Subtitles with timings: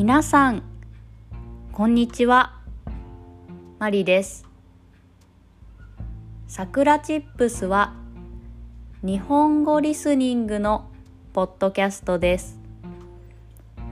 [0.00, 0.62] 皆さん
[1.72, 2.58] こんにちは。
[3.78, 4.46] マリです。
[6.46, 7.92] さくらチップスは
[9.02, 10.88] 日本語リスニングの
[11.34, 12.58] ポッドキャストです。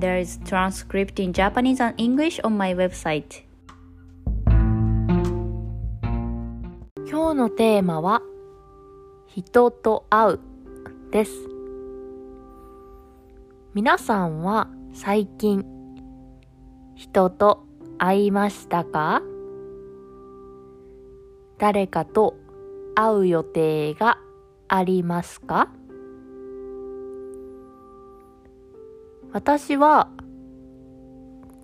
[0.00, 3.44] There is transcript in Japanese and English on my website.
[7.08, 8.22] 今日のテーマは
[9.28, 10.40] 人と会う
[11.12, 11.32] です。
[13.72, 15.64] 皆さんは最近
[16.94, 17.64] 人と
[17.98, 19.22] 会いましたか？
[21.58, 22.36] 誰かと
[22.94, 24.18] 会う予定が
[24.68, 25.68] ありますか？
[29.32, 30.10] 私は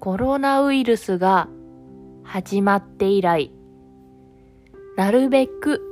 [0.01, 1.48] コロナウイルスが
[2.23, 3.52] 始まって以来
[4.96, 5.82] なるべく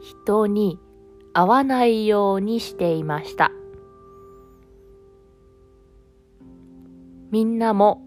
[0.00, 0.78] 人に
[1.32, 3.50] 会わないようにしていました。
[7.30, 8.05] みんなも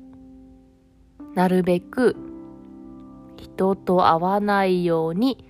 [1.39, 2.17] なるべく
[3.37, 5.45] 人と会わないように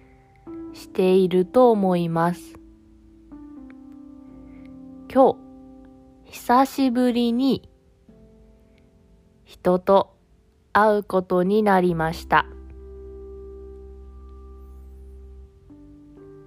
[0.72, 2.60] していると思います。
[5.12, 5.38] 今日、
[6.26, 7.68] 久しぶりに
[9.46, 10.16] 人と
[10.74, 12.46] 会うことになりました。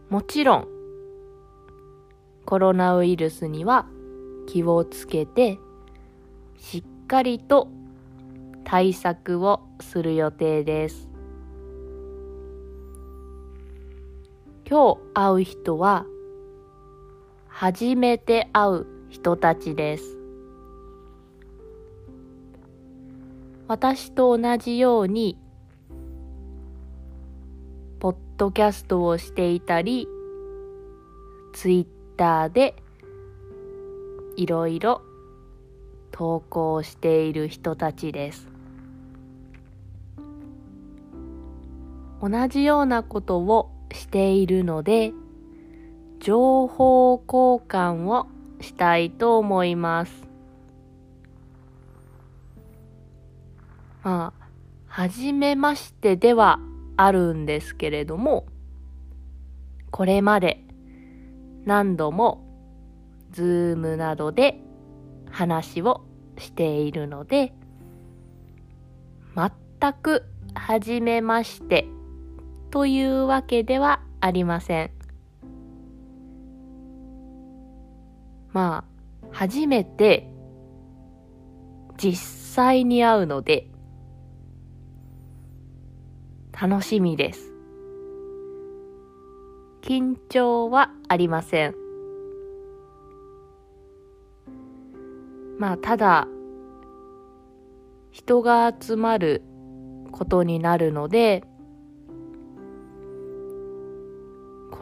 [0.09, 0.69] もちろん、
[2.47, 3.87] コロナウイルスには
[4.47, 5.59] 気をつけて、
[6.59, 7.82] しっかりと
[8.65, 11.09] 対策をする予定です。
[14.69, 16.07] 今日会う人は
[17.49, 20.17] 初めて会う人たちです。
[23.69, 25.39] 私と同じように
[28.01, 30.09] ポッドキャストをしていたり
[31.53, 32.75] ツイッターで
[34.37, 35.03] いろいろ
[36.11, 38.52] 投稿している人たちです。
[42.23, 45.13] 同じようなことをしているので、
[46.21, 48.29] 情報交換を
[48.61, 50.13] したいと思います。
[54.05, 54.47] まあ、
[54.87, 56.61] はじめましてでは
[56.97, 58.47] あるんですけれども、
[59.91, 60.65] これまで
[61.65, 62.47] 何度も
[63.33, 64.61] ズームなどで
[65.29, 66.05] 話を
[66.39, 67.53] しているので、
[69.35, 71.89] 全く初めまして
[72.73, 74.91] というわけではありません。
[78.51, 78.87] ま
[79.23, 80.27] あ、初めて
[81.99, 83.69] 実際に会うので、
[86.59, 87.53] 楽しみです。
[89.83, 91.75] 緊張はありません。
[95.59, 96.27] まあ、ただ、
[98.11, 99.43] 人が集まる
[100.11, 101.45] ことになるので、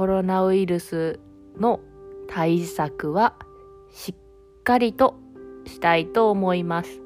[0.01, 1.21] コロナウイルス
[1.59, 1.79] の
[2.27, 3.35] 対策は
[3.91, 5.21] しっかりと
[5.67, 7.03] したいと思います。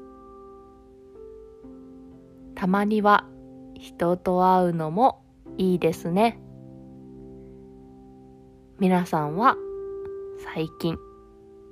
[2.55, 3.25] たまには
[3.73, 5.25] 人と会うのも
[5.57, 6.39] いいですね。
[8.79, 9.57] 皆さんは
[10.53, 10.97] 最近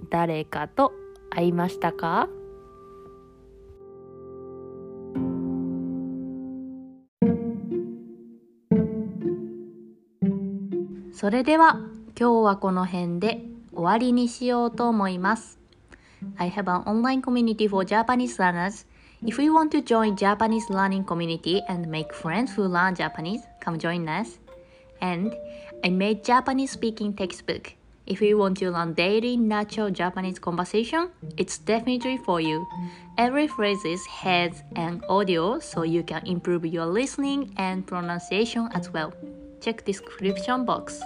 [0.09, 0.91] 誰かと
[1.29, 2.27] 会いましたか？
[11.12, 11.80] それでは
[12.18, 13.42] 今日はこの辺で
[13.72, 15.58] 終わりにしようと思います。
[16.36, 18.86] I have an online community for Japanese learners.
[19.22, 23.78] If you want to join Japanese learning community and make friends who learn Japanese, come
[23.78, 24.38] join us.
[25.00, 25.32] And
[25.84, 27.74] I made Japanese speaking textbook.
[28.06, 32.66] If you want to learn daily natural Japanese conversation, it's definitely for you.
[33.18, 39.12] Every phrase has an audio so you can improve your listening and pronunciation as well.
[39.63, 40.99] Check description box.